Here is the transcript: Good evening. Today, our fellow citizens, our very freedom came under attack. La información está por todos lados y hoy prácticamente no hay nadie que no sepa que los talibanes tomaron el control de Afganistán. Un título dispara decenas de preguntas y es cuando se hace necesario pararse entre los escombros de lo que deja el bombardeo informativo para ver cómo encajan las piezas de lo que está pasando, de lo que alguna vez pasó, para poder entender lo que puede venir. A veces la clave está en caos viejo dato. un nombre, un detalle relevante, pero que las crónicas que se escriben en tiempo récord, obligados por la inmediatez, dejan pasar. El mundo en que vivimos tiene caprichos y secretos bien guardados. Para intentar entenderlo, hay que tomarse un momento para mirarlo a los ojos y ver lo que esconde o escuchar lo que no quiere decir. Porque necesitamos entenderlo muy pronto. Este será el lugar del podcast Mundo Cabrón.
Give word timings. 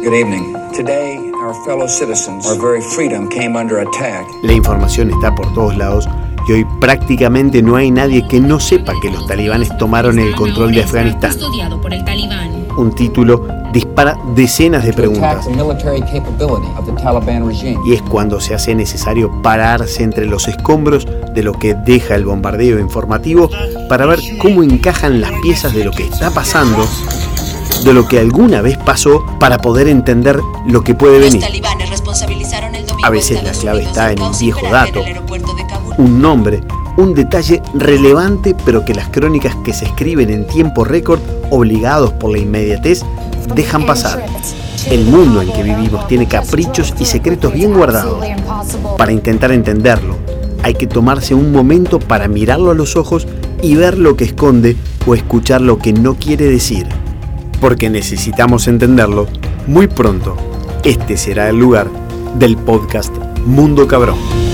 Good 0.00 0.14
evening. 0.14 0.54
Today, 0.72 1.18
our 1.42 1.52
fellow 1.64 1.88
citizens, 1.88 2.46
our 2.46 2.54
very 2.54 2.80
freedom 2.80 3.28
came 3.28 3.56
under 3.56 3.80
attack. 3.80 4.24
La 4.44 4.52
información 4.52 5.10
está 5.10 5.34
por 5.34 5.52
todos 5.54 5.76
lados 5.76 6.08
y 6.48 6.52
hoy 6.52 6.66
prácticamente 6.80 7.62
no 7.62 7.74
hay 7.74 7.90
nadie 7.90 8.24
que 8.28 8.38
no 8.38 8.60
sepa 8.60 8.92
que 9.02 9.10
los 9.10 9.26
talibanes 9.26 9.76
tomaron 9.76 10.20
el 10.20 10.36
control 10.36 10.72
de 10.72 10.84
Afganistán. 10.84 11.32
Un 12.76 12.94
título 12.94 13.44
dispara 13.72 14.16
decenas 14.36 14.84
de 14.84 14.92
preguntas 14.92 15.46
y 17.84 17.92
es 17.92 18.02
cuando 18.02 18.40
se 18.40 18.54
hace 18.54 18.74
necesario 18.76 19.42
pararse 19.42 20.04
entre 20.04 20.26
los 20.26 20.46
escombros 20.46 21.06
de 21.34 21.42
lo 21.42 21.52
que 21.54 21.74
deja 21.74 22.14
el 22.14 22.24
bombardeo 22.24 22.78
informativo 22.78 23.50
para 23.88 24.06
ver 24.06 24.20
cómo 24.38 24.62
encajan 24.62 25.20
las 25.20 25.32
piezas 25.42 25.74
de 25.74 25.84
lo 25.84 25.90
que 25.90 26.04
está 26.04 26.30
pasando, 26.30 26.86
de 27.84 27.92
lo 27.92 28.06
que 28.06 28.18
alguna 28.18 28.60
vez 28.60 28.76
pasó, 28.78 29.24
para 29.38 29.58
poder 29.58 29.88
entender 29.88 30.40
lo 30.66 30.82
que 30.82 30.94
puede 30.94 31.18
venir. 31.18 31.42
A 33.02 33.10
veces 33.10 33.42
la 33.42 33.52
clave 33.52 33.82
está 33.82 34.10
en 34.10 34.18
caos 34.18 34.40
viejo 34.40 34.66
dato. 34.70 35.02
un 35.98 36.20
nombre, 36.20 36.60
un 36.96 37.14
detalle 37.14 37.62
relevante, 37.74 38.54
pero 38.64 38.84
que 38.84 38.94
las 38.94 39.08
crónicas 39.08 39.54
que 39.64 39.72
se 39.72 39.84
escriben 39.84 40.30
en 40.30 40.46
tiempo 40.46 40.84
récord, 40.84 41.20
obligados 41.50 42.12
por 42.12 42.30
la 42.32 42.38
inmediatez, 42.38 43.02
dejan 43.54 43.86
pasar. 43.86 44.24
El 44.90 45.04
mundo 45.04 45.42
en 45.42 45.52
que 45.52 45.62
vivimos 45.62 46.06
tiene 46.08 46.26
caprichos 46.26 46.94
y 46.98 47.04
secretos 47.04 47.52
bien 47.52 47.74
guardados. 47.74 48.24
Para 48.96 49.12
intentar 49.12 49.52
entenderlo, 49.52 50.16
hay 50.62 50.74
que 50.74 50.86
tomarse 50.86 51.34
un 51.34 51.52
momento 51.52 51.98
para 51.98 52.28
mirarlo 52.28 52.70
a 52.70 52.74
los 52.74 52.96
ojos 52.96 53.26
y 53.62 53.74
ver 53.74 53.98
lo 53.98 54.16
que 54.16 54.24
esconde 54.24 54.76
o 55.06 55.14
escuchar 55.14 55.60
lo 55.60 55.78
que 55.78 55.92
no 55.92 56.14
quiere 56.14 56.46
decir. 56.46 56.86
Porque 57.60 57.90
necesitamos 57.90 58.68
entenderlo 58.68 59.26
muy 59.66 59.86
pronto. 59.86 60.36
Este 60.84 61.16
será 61.16 61.48
el 61.48 61.58
lugar 61.58 61.90
del 62.38 62.56
podcast 62.56 63.14
Mundo 63.44 63.86
Cabrón. 63.88 64.47